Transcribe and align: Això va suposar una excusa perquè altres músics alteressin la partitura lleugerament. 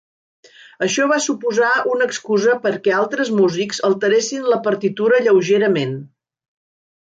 Això 0.85 1.03
va 1.11 1.19
suposar 1.25 1.69
una 1.95 2.07
excusa 2.13 2.55
perquè 2.65 2.95
altres 3.01 3.31
músics 3.41 3.83
alteressin 3.91 4.49
la 4.55 4.61
partitura 4.71 5.23
lleugerament. 5.29 5.97